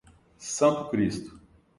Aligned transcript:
Santo 0.53 0.89
Cristo 0.89 1.29